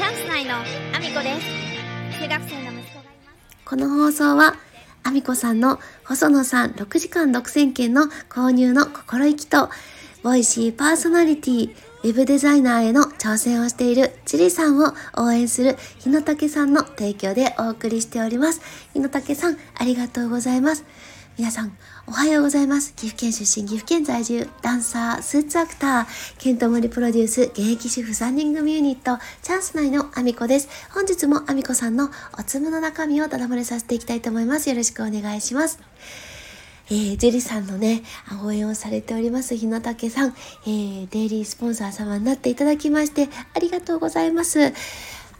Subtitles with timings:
[0.00, 4.54] チャンス内のアミコです中学生の息子がいますこの放送は、
[5.02, 9.68] アミコさんの細野さん6時間独占券の購入の心意気と、
[10.22, 18.62] ボイシーパーソナリティ、ウェブデザイナーへの挑戦をしているチリさんを応援する日野武さんの提供でお送りしております。
[18.94, 20.86] 日野武さん、ありがとうございます。
[21.40, 21.72] 皆さん、
[22.06, 22.92] おはようございます。
[22.92, 26.06] 岐阜県出身、岐阜県在住、ダンサー、スーツアクター、
[26.36, 30.68] ケントモリプロデュース、現役主婦3人組ユニット、チャンス内のアミコです。
[30.92, 34.68] 本日もアミコさんのおつむの中身をただ漏れさせていきたいと思います。
[34.68, 35.80] よろしくお願いします。
[36.90, 38.02] えー、ジュリさんのね、
[38.44, 40.34] 応援をされております、日野武さん、
[40.66, 44.74] えー、デイリースポンサー様になっていただきまして、ありがとうございます。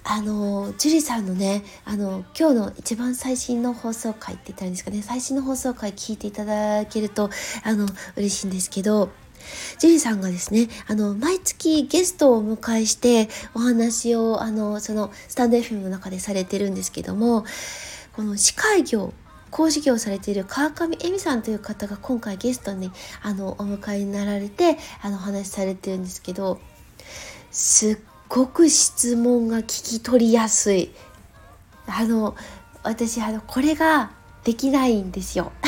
[0.02, 7.30] あの、ジュリさんのね、あの、今日の一番最新の放送回って言ったらいいんですかね、最新の放送回聞いていただけると、
[7.64, 7.86] あの、
[8.16, 9.10] 嬉しいんですけど、
[9.78, 17.44] ジュリさんがですね、あの、毎月ゲストをお迎えして、お話を、あの、その、スタンド FM の中でされてるんですけども、
[18.14, 19.12] この司会業、
[19.50, 26.60] 講師業をされている川上恵美さんという方が今回ゲストにあのお迎えになられてあのお話しされてるんですけど
[27.50, 27.98] すっ
[28.30, 30.92] ごく質問が聞き取りやすい
[31.86, 32.36] あの
[32.84, 34.12] 私あのこれが
[34.44, 35.50] できないんですよ。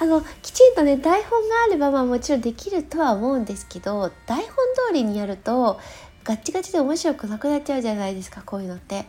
[0.00, 4.48] あのきちんとね台本があればまあもちろんできるとは思うんですけど台本
[4.88, 5.80] 通りにやると
[6.22, 9.06] ガッチガチで面白くなくなっちゃうじゃないですかこういうのって。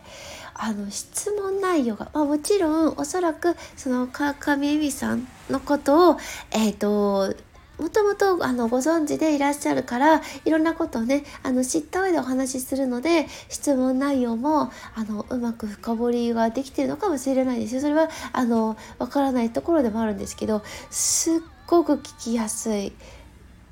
[0.62, 6.18] あの質問内容が、まあ、もちろんおそらくその川上恵美さんのことを
[6.50, 7.34] えっ、と
[7.80, 17.80] もともとあのご存知でいらっしゃるからいろんなことをねあの知った上でお話しするので質問内容もあのうまく深掘りができてるのかもしれないですよ。
[17.80, 22.92] それはあのわからないところでもあるんですけどすっごく聞きやすい。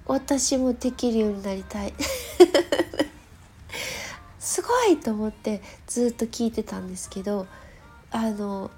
[0.06, 1.92] 私もできるようになりたい。
[4.40, 7.46] すごいと思ってずっと聞いてたんですけど
[8.10, 8.70] あの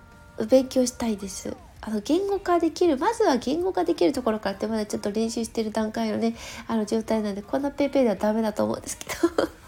[0.48, 1.56] 勉強したいです。
[1.82, 6.34] あの言語化できるまずは言語化できるところからってまだちょっと練習してる段階のね
[6.66, 9.06] あの状態なんでこんなペーペーではダメだと思うんですけ
[9.44, 9.59] ど。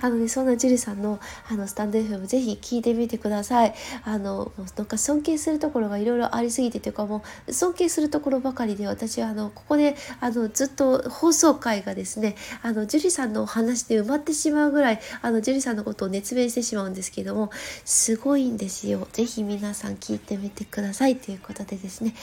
[0.00, 3.74] あのねそんなジュリさんのあのスタンド FM ぜひ聞いてみてください。
[4.04, 17.50] あのなんか尊敬するところがいろいろありすぎてというかもう尊敬するところばかりで私はあのここであのずっと放送回がですねあのジュリさんのお話で埋まってしまうぐらいあのジュリさんのことを熱弁してしまうんですけども
[17.84, 19.06] すごいんですよ。
[19.12, 22.14] ぜひ皆さん聞いてみてくださいということでですね。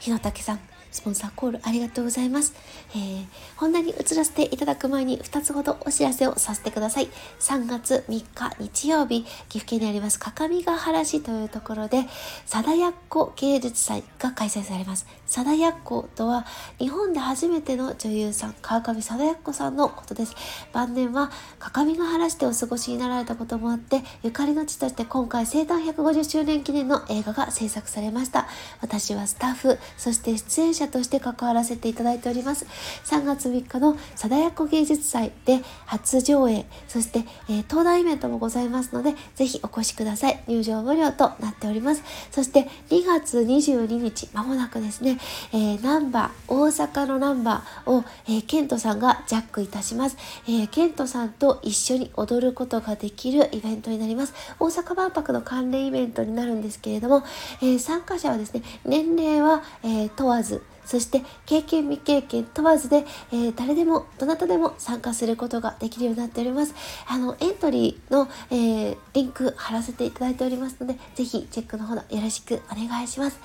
[0.00, 2.54] 日野武さんスポンサーコールありがとうございます。
[2.94, 7.08] えー、本題に移らせていただく前に2つほどお知らせをさせてください。
[7.40, 12.06] 3月3日日曜日、岐阜県にあります各務原市というところで、
[12.46, 15.06] 貞奴芸術祭が開催されます。
[15.26, 16.46] 貞奴とは
[16.78, 20.34] 日本で初めての女優さん、川上貞奴さんのことです。
[20.72, 28.48] 晩年は各務原市でお過ごしになられたこともあって、ゆかりの地として今回生誕150周年記念の映画が制作されました。
[28.80, 32.66] 私はスタッフ、そして出演者者として関わらせていただいております。
[33.04, 40.42] 3月3日の貞奴芸術祭で初上映、そして、えー、登壇イベントもございますので、ぜひお越しください。
[40.46, 42.02] 入場無料となっております。
[42.30, 45.18] そして2月22日、まもなくですね、
[45.52, 50.16] えー、ナンバー、大阪のナンバーを、えー、ケントさんがジャックいたします。
[50.46, 54.34] えー、ケントさんと一緒に踊ることができるイベントになります。
[54.58, 57.24] 大阪万博の関連イベントになるんですけれども、
[57.60, 66.74] えー、参加者はですね、年齢は、えー、問わず、そして経験未経験問わずで、えー、誰でもどなたでも参加することができるようになっております。
[67.06, 73.38] あのエントリーの、えー、リンク貼らせていただいておりますので、ぜひチェックのほどよろしくお願いします。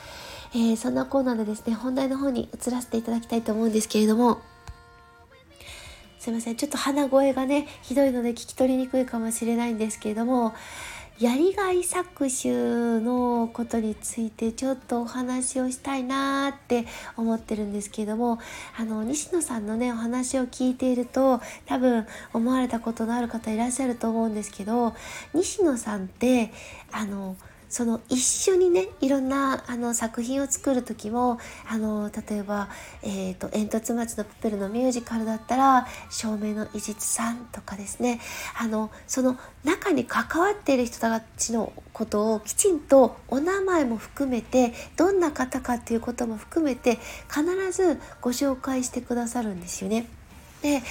[0.56, 4.42] えー、そんなコーナーでですね、本題の方に移らせていただきたいと思うんですけれども、
[6.18, 10.56] すいません、ちょっと鼻声がね、ひどいので聞き取りにくいかもしれないんですけれども、
[11.18, 18.38] やりがい搾取のことについてちょっとお話をしたいなーって思ってるんですけども
[18.78, 24.94] あの西野さんのねお話を聞いていると多分思われたことのある方いらっしゃると思うんですけど
[25.34, 26.52] 西野さんって
[26.92, 27.38] あの
[27.70, 32.70] その一緒にねいろんなあの作品を作る時もあの例えば、
[33.04, 38.20] えーと「煙突町のプペル」のミュージカルだったら照明の伊実さんとかですね
[38.60, 50.08] あのその中に関わっている人たちのことをきちんとお名前も含めてどんな方かっていうことも含めて必ずご紹介してくださるんですよね。
[50.62, 50.82] で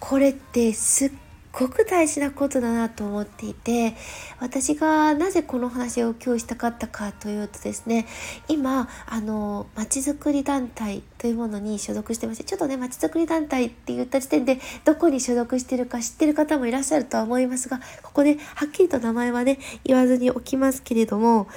[0.00, 1.12] これってすっ
[1.58, 3.94] ごく大事なことだなと思っていて
[4.38, 8.06] 私がなぜこの話を今日したかったかというとですね
[8.46, 21.48] 今あのまちづくり団体というものに所属してましてちょっとねまちづくり団体って言った時点でどこに所属してるか知ってる方もいらっしゃるとは思いますがここではっきりと名前はね言わずにおきますけれども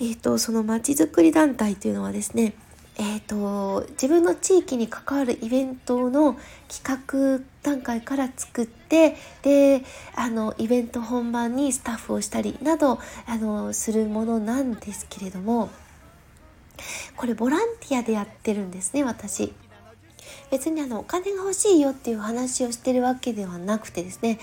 [0.00, 2.52] えっ、ー、とそのまちづくり団体というのはですね
[2.96, 6.36] えーと、自分の地域に関わるイベントの
[6.68, 9.82] 企画段階から作ってで
[10.14, 15.70] あのイベント本番にスタッフをしたりなどあのするものなんですけれども
[17.16, 19.52] これボランティアでやってるんですね私。
[20.54, 24.38] 別にあのお金が欲しいよっていう話をしてるわけではなくてですね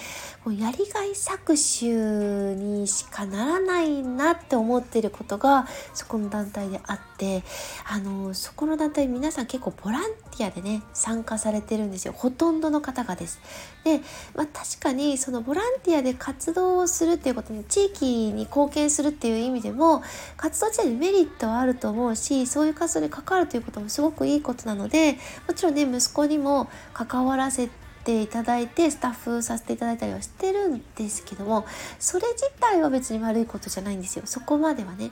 [0.45, 7.43] やりがい搾取にしかならないなって思ってることがそこの団体であって
[7.87, 13.39] あのそこの団体皆さん結構ボランティアでね参加されてるんですよほとんどの方がです。
[13.83, 13.99] で、
[14.35, 20.03] まあ、確かにそのボランティアで活動をするっていうことに地域に貢献するっていう意味でも
[20.37, 25.17] 活動自体にメリットはあると思うしそういう活動に関わるということもすごくいいことなので
[25.47, 27.69] もちろんね息子にも関わらせ
[28.03, 31.65] ていただいてスタッフさせていただいたりはしてるんですけども
[31.99, 35.11] それ自体は別に悪いことじゃないんですよそこまではね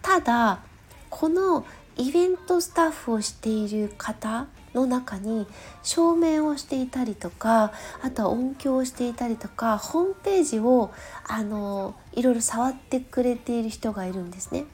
[0.00, 0.60] ただ
[1.10, 5.46] このイベントスタッフをしている方の中に
[5.82, 10.90] 照明をしていたりとかあとは音響をしていたりとかホームページを
[11.28, 14.64] あのいろいろ触ってくれている人がいるんですね。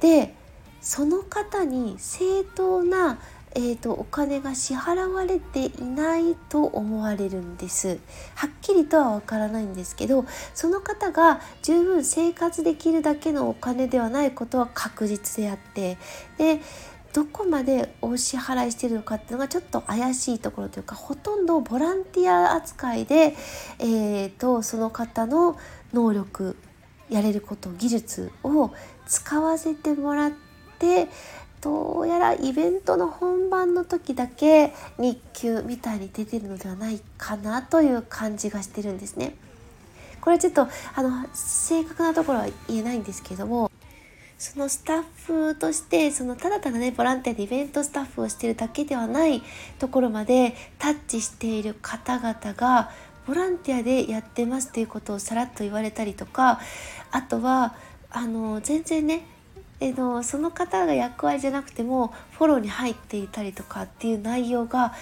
[0.00, 0.34] で
[0.80, 3.18] その方に正当な
[3.54, 7.98] えーと、お金が支払われていないと思われるんです。
[8.34, 10.24] はっきりとはわからないんですけど
[10.54, 15.98] その方が十分生活できるだけのお金ではないことは確実であって
[16.38, 16.60] で
[17.12, 23.34] どこまでお支払いしてるのかっていうのがちょっと怪しいところというかほとんどボランティア扱いで、
[23.80, 25.56] えーとその方の
[25.92, 26.56] 能力
[27.10, 28.70] やれること技術を
[29.06, 30.32] 使わせてもらっ
[30.78, 31.08] て
[31.60, 39.34] どうやらイベントの本番の時だけ日給みたいに出てるのではないかなという感じがしてるんですね。
[40.20, 43.70] これちょっとあの正確なところは言えないんですけども
[44.38, 49.42] そのスタッフとしてそのただただねボランティアでイベントスタッフをしてるだけではない
[49.78, 52.90] ところまでタッチしている方々が
[53.26, 56.60] ボランティアでやってますということをさらっと言われたりとか
[57.10, 57.74] あとは
[58.10, 59.26] あの全然ね
[59.80, 64.92] えのその方が役割じゃなくてもフォローに入っていたりとかっていう内容が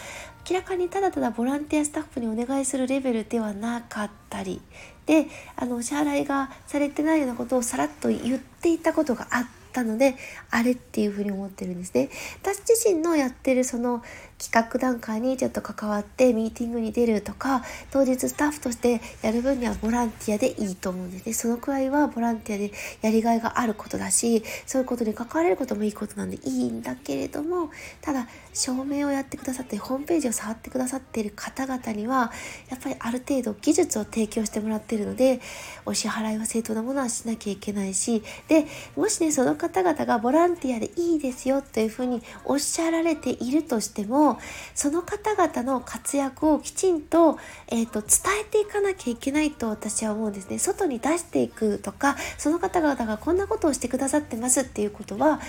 [0.49, 4.63] 明らかにただただボランティアスタッフにお願いするレベルではなかったり
[5.05, 5.27] で
[5.57, 10.15] あのお支払いがされてないようなことをさらっと言っていたことがあったので
[10.51, 12.09] あれっていうふうに思ってるんですね。
[12.43, 14.03] 私自身のやってるその
[14.39, 21.33] 企画段階にちょっと関わってミーティングに出るとか当日スタッフとしてやる分にはボランティアでいいと思うんですね。
[21.33, 27.71] そのくらいはボランティアでやりがいがあることだしそういうことに関われることもいいことなんでいいんだけれども
[28.01, 32.33] ただ証明をやってくださってホームページを触ってくださっている方々には
[32.71, 35.41] やっぱりある程度技術を提供してもらっているので
[35.85, 44.28] お支払いは正当なものはしなきゃいけないしでもしねその方々がボランティアでいいですよというふうにおっしゃられているとしても
[44.75, 47.39] その方々の活躍をきちんと,、
[47.69, 48.11] えーと、伝
[48.43, 50.59] えていかなきゃいけないと私は思うんですね。
[50.59, 55.41] 外に出していくとかその方々がこんなことをしてくださってますっていうことは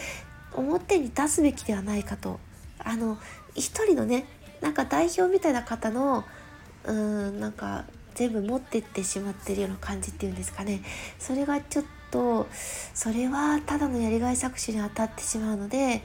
[0.53, 2.39] 表に出すべきではないかと。
[2.79, 3.17] あの
[3.55, 4.25] 一人のね
[4.61, 6.23] なんか代表みたいな方の
[6.85, 10.81] うーんなんか全部持ってってしまってるような感じっていうんですかね
[11.19, 12.47] それがちょっと
[12.93, 16.03] それはただのやりがい搾取に当たってしまうので、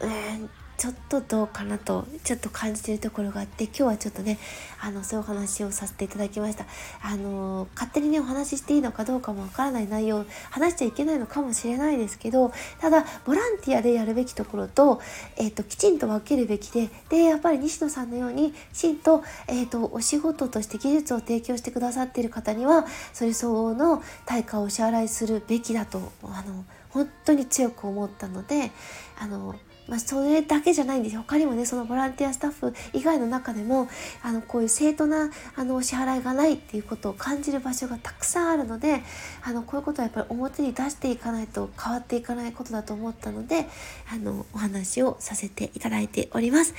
[0.00, 0.50] うん、
[0.82, 4.36] ちょっとどうかなとちょっと感じてるところがあって今日はちょっとね
[4.80, 6.66] あのそういうお話をさせていただきました。
[7.00, 15.00] あの勝手にねお話ししていいのかどうかもわからない内容話しちゃいけないのかもしれないですけどただボランティアでやるべきところと,、
[15.36, 28.72] えーと、きちんと分けるべきででやっぱり西野さんのようにきちんと,、えーと、お仕事として技術を提供してくださっている方にはそれ相応の対価をお支払いするべきだとあの本当に強く思ったので
[29.16, 29.54] あの
[29.88, 31.22] まあ、それだけじゃないんですよ。
[31.26, 33.88] 他にもねそのボランティアスタッフ以外の中でも
[34.22, 39.02] あのこういう正当なあのお支払いがないっていうことを感じる場所がたくさんあるので
[39.42, 43.66] あのこういうことはやっぱり表に出していかないと変わっていかないことだと思ったので
[44.12, 46.74] あのお話をさせていただいております、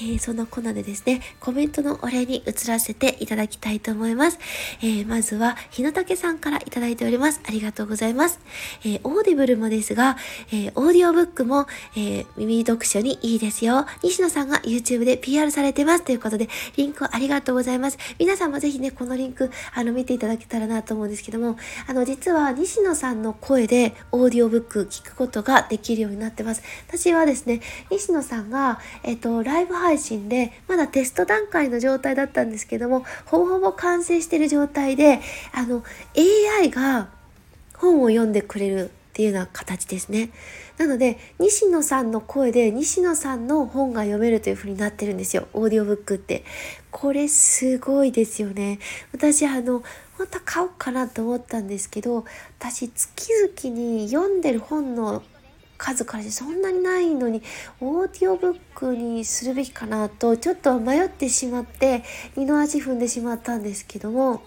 [0.00, 4.38] えー、そんなこんなでですねコメントのお礼に移らせていただきたいと思います、
[4.80, 7.40] えー、まずは日野武さんからいただいております。
[7.46, 8.40] ありがとうございます、
[8.82, 10.16] えー、 Audible もですが、
[10.52, 13.86] えオーディオブックも、え耳読書にいいですよ。
[14.02, 16.04] 西野さんが YouTube で PR されてます。
[16.04, 17.98] ということで、リンクありがとうございます。
[18.18, 26.62] 皆さんもぜひね、このリンク、あの、見ていただけたらなと思うんですけども、あの、実は西野さんの声でオーディオブック聞くことができるようになってます。
[26.88, 27.60] 私はですね、
[27.90, 35.20] 西野さんが、えっと、ライブ配信で、まだテスト段階の状態だったんですけども、ほぼほぼ完成している状態で、
[35.52, 35.84] あの、
[36.16, 37.08] AI が
[37.76, 40.30] 本を読んでくれるっていうような形ですね。
[40.76, 45.46] なので、西野さんの声で西野さんの本が読めるという風になってるんですよ。
[45.52, 46.44] オーディオブックって。
[46.90, 48.80] これすごいですよね。
[49.12, 49.84] 私、あの、
[50.18, 52.24] 本当は買おうかなと思ったんですけど、
[52.58, 55.22] 私、月々に読んでる本の
[55.78, 57.42] 数からしてそんなにないのに
[57.80, 62.02] オーディオブックにするべきかなとちょっと迷ってしまって
[62.36, 64.42] 二の足踏んでしまったんですけども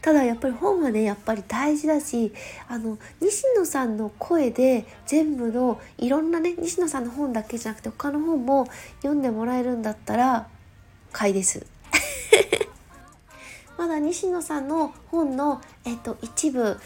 [0.00, 2.32] ただやっぱり本はねやっぱり大事だし
[2.68, 8.66] あの西野さんの声で全部のいろんなね西野さんの本だけじゃなくて他の本も
[8.96, 10.48] 読んでもらえるんだったら
[11.12, 11.66] 買いです。
[13.78, 16.78] まだ西野さんの本の、えっと、一部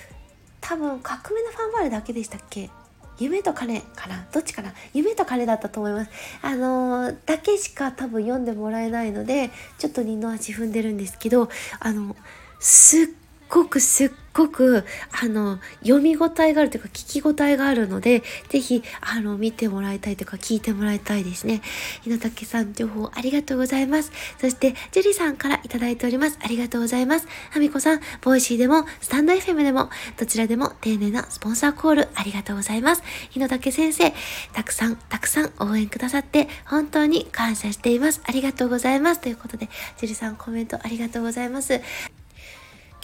[0.61, 2.71] 多分革命のファンファーレだけでしたっけ？
[3.19, 4.27] 夢と金かな？
[4.33, 4.75] どっちかな？
[4.93, 6.11] 夢と金だったと思います。
[6.43, 11.49] あのー、だけしか多分読んでもらえないので、ちょっと二の足踏んでるんですけど、
[11.81, 12.15] あの、
[12.59, 13.07] すっ
[13.49, 14.85] ごくすっごく
[15.23, 21.63] あの読み応えがあるというか聞き応えがあるのでぜひあの見てもらいたいというか聞いてもらいたいですね。
[22.03, 24.13] 日野武さん情報ありがとうございます。
[24.39, 26.39] そして樹里さんからいただいております。
[26.43, 27.27] ありがとうございます。
[27.55, 33.03] あみこさんボイシーでもスタンド FM でもどちらでも丁寧なスポンサーコールありがとうございます。
[33.31, 34.13] 日野武先生
[34.53, 38.21] たくさんたくさん応援くださって本当に感謝しています。
[38.25, 39.21] ありがとうございます。
[39.21, 41.81] ということで樹里さんコメントありがとうございます。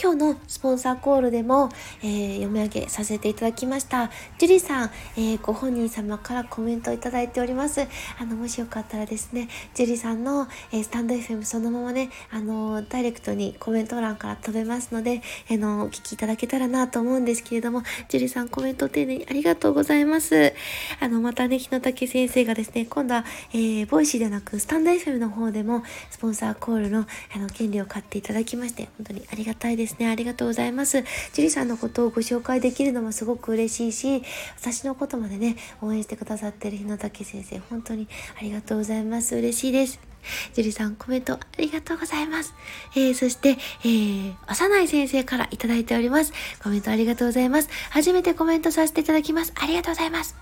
[0.02, 1.68] 今日のスポンサーコールでも、
[2.02, 4.10] えー、読み上げさせていただきました。
[4.36, 7.86] ジュリさん、えー、ご本人様からコメントをいただいております。
[8.18, 20.52] あの、もしよかったらですね、ジュリさんの、えー、スタンド FM そのままね、あの、ダイレクトにコメント欄から飛べますので、あの、お聞きいただけたらなと思うんですけれども、ジュリさんコメント丁寧にありがとうございます。
[20.98, 27.06] あの、またね、日野武先生がですね、今度は、えー、 Voicy ではなく、 stand.fm の方でも、スポンサーコールの、
[27.36, 30.08] あの、権利を買っていただきまして、本当にありがたいですですね。
[30.08, 31.02] ありがとうございます。
[31.32, 34.22] 樹里さんのことをご紹介できるのもすごく嬉しいし、
[34.58, 38.08] 私のことまでね、応援してくださってる日野武先生、本当に
[38.38, 39.36] ありがとうございます。
[39.36, 40.11] 嬉しいです。
[40.54, 42.54] ジュリさんコメントありがとうございます。
[42.94, 46.32] えー、そして、えー、幼い先生からいただいております。
[46.62, 47.68] コメントありがとうございます。
[47.90, 49.52] 初めてコメントさせていただきます。
[49.56, 50.36] ありがとうございます。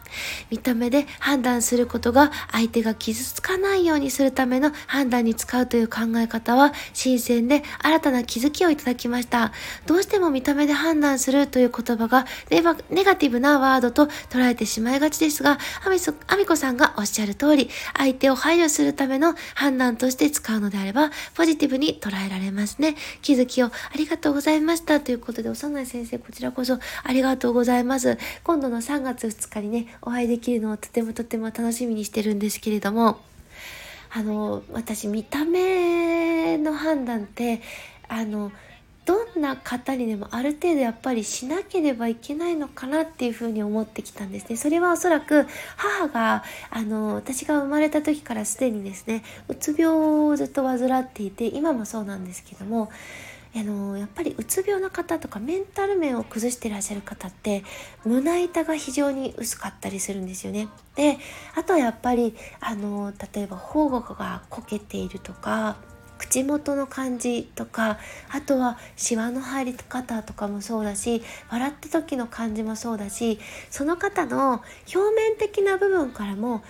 [0.51, 9.53] 見た目で判断することが相手が傷つかないようにするための判断に使うという考え方は新鮮で新たな気づきをいただきました。
[9.87, 12.75] どうしても見た目で判断するという言葉がネガ
[13.17, 15.59] ティブなワードと捉えてしまいがちですが、
[16.27, 22.97] アミコさんがおっしゃる通り、相手を配慮するための判断判断として使うのであれば、ポジティブに捉えられますね。
[23.23, 24.99] 気づきをありがとうございました。
[25.01, 28.19] ということで、幼い先生、こちらこそありがとうございます。
[28.43, 33.21] 今度の3月2日にね、お会いできるのをとてもとても楽しみにしてるんですけれども、
[34.13, 37.61] あの、私、見た目の判断って、
[38.09, 38.51] あの、
[39.11, 44.57] どんな方にでもある程度やっぱりしなければいけないのかなっていうふうに思ってきたんですね。
[44.57, 49.87] それはおそらく母があの私が生まれた時からすでにですねうつ病
[50.29, 52.89] をずっと患っていて今もそうなんですけども
[53.53, 57.65] あのやっぱりうつ病の方とかメンタル面を崩してらっしゃる方って
[58.05, 60.69] 胸板が非常に薄かったりするんですよね。
[60.95, 61.19] で
[61.57, 65.79] あとはやっぱりあの例えば頬がこけているとか
[66.21, 67.99] 口元の感じとか
[68.31, 74.63] あとはシワの入り方とかもそうだし笑った時の感じもそうだしその方の
[74.95, 76.63] 表面的な部分からも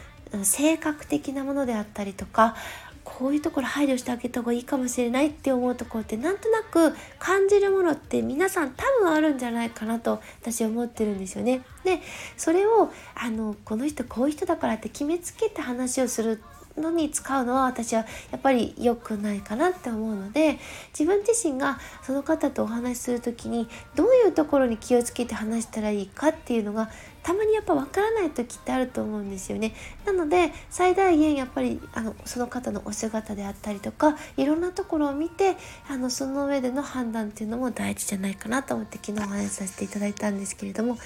[0.45, 2.55] 性格的なものであったりとか
[3.03, 11.63] こういうところ配慮してあげた方がいいかもしれないって思うところってなんとなく感じるものって皆さん多分あるんじゃないかなと私は思ってるんですよね。
[11.83, 12.01] で
[12.37, 16.41] それをあのこの人こういう人だからって決めつけて話をする
[16.81, 20.59] のに使うのは私はやっぱり良くないかなって思うので
[20.99, 26.91] 自分自身がその方とお話しする時にどういうところに気をつけて話したらいいかっていうのが
[27.23, 29.75] たまにやっぱ分からない時ってあると思うんですよね。
[30.07, 35.57] なので最大限やっぱりあのその方のお姿であったりとかいろんなところを見て
[35.89, 40.99] あのその上での判断っていうのも大事じゃないかなと思って昨日お話しさせていただいたんですけれども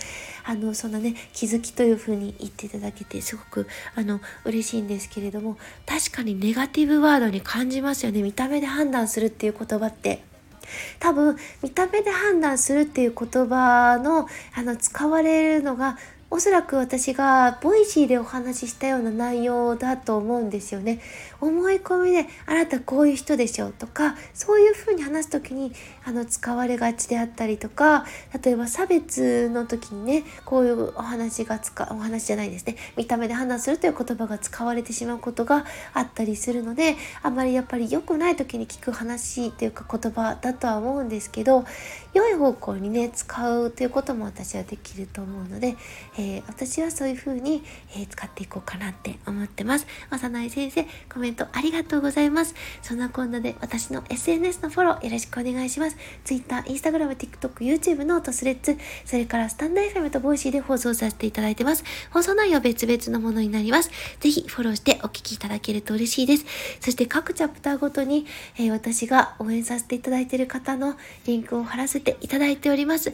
[0.44, 5.56] あのそんなね気づきというふうに言っていただけてすごくあの嬉しいんですけれども
[5.87, 10.34] 確かにネガティブワードに感じますよね見た目で判断するっていう言葉って。
[10.99, 15.99] 多分見た目で判断するっていう言葉のあの使われるのが
[16.35, 20.99] おそらく私が Voicy でお話ししたような内容だと思うんですよね。
[21.41, 25.73] 思い込みであなたこういう人でしょとかそういうふうに話す時に
[26.05, 28.05] あの使われがちであったりとか
[28.43, 41.64] 例えば差別の時にねこういうお話が使お話じゃないですね見た目で判断するという言葉が使われてしまうことがあったりするのであまりやっぱり良くない時に聞く話っていうか言葉だとは思うんですけど
[42.14, 45.76] 良い方向にね使うということも私はできると思うので、
[46.17, 47.62] え、え私はそういうふうに、
[47.93, 49.87] えー、使っていこうかなって思ってます。
[50.11, 52.54] 幼い先生コメントありがとうございます。
[52.83, 55.97] そんなこんなで私の SNS のフォローよろしくお願いします。
[56.25, 61.85] Twitter、Instagram、TikTok、YouTube note、Threads、それからスタンド FM とボイシーで放送させていただいてます。
[62.11, 63.90] 放送内容は別々のものになります。
[64.21, 66.47] ぜひフォローしてお聞きいただけると嬉しいです。
[66.81, 68.26] そして各チャプターごとに、
[68.57, 73.12] えー、私が応援させていただいている方のリンクを貼らせていただいております。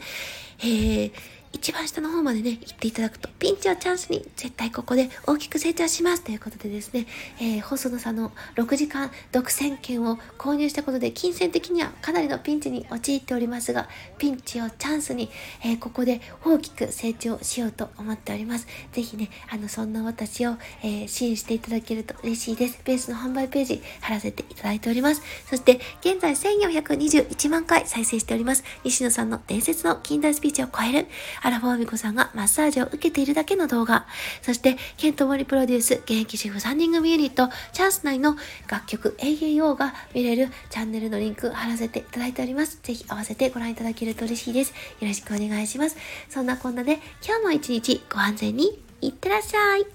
[0.60, 7.06] えー一番下の方までね、行っていただくと、ピンチをチャンスに、絶対ここで大きく成長しますということでですね、
[7.40, 15.28] えー、細野さんの6時間独占権を購入したことで、金銭的にはかなりのピンチに陥っておりますが、ピンチをチャンスに、
[15.64, 18.68] えー、ここで大きく成長しようと思っております。
[18.92, 20.52] ぜひね、あの、そんな私を、
[20.82, 22.80] えー、支援していただけると嬉しいです。
[22.84, 25.22] ベースの販売ページ貼らせていただいております。
[25.48, 28.62] そして、現在1421万回再生しております。
[28.84, 31.08] 西野さんの伝説の近代スピーチを超える、
[31.42, 34.06] アラフォーミコさんがマッサージを受けているだけの動画、
[34.42, 38.36] そして、ケントモリプロデュース、現役主婦3人組ユニット、チャンス内の
[38.68, 42.78] 楽曲 AAO が見れるチャンネルのリンク貼らせていただいております。
[42.82, 44.70] ぜひ合わせてご覧いただけると嬉しいです。
[45.00, 45.96] よろしくお願いします。
[46.28, 49.86] そんなこんなで、今日も一日ご安全にいってらっしゃい。